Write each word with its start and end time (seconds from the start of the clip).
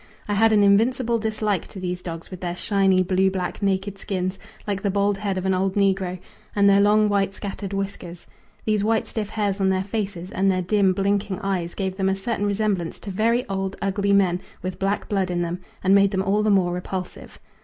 I 0.27 0.33
had 0.33 0.51
an 0.51 0.63
invincible 0.63 1.19
dislike 1.19 1.67
to 1.67 1.79
these 1.79 2.01
dogs 2.01 2.31
with 2.31 2.41
their 2.41 2.55
shiny 2.55 3.03
blue 3.03 3.29
black 3.29 3.61
naked 3.61 3.99
skins, 3.99 4.39
like 4.65 4.81
the 4.81 4.89
bald 4.89 5.15
head 5.17 5.37
of 5.37 5.45
an 5.45 5.53
old 5.53 5.75
negro, 5.75 6.17
and 6.55 6.67
their 6.67 6.79
long 6.81 7.07
white 7.07 7.35
scattered 7.35 7.71
whiskers. 7.71 8.25
These 8.65 8.83
white 8.83 9.05
stiff 9.05 9.29
hairs 9.29 9.61
on 9.61 9.69
their 9.69 9.83
faces 9.83 10.31
and 10.31 10.49
their 10.51 10.63
dim 10.63 10.93
blinking 10.93 11.37
eyes 11.41 11.75
gave 11.75 11.97
them 11.97 12.09
a 12.09 12.15
certain 12.15 12.47
resemblance 12.47 12.99
to 13.01 13.11
very 13.11 13.47
old 13.47 13.75
ugly 13.79 14.11
men 14.11 14.41
with 14.63 14.79
black 14.79 15.07
blood 15.07 15.29
in 15.29 15.43
them, 15.43 15.59
and 15.83 15.93
made 15.93 16.09
them 16.09 16.23
all 16.23 16.41
the 16.41 16.49
more 16.49 16.73
repulsive. 16.73 17.39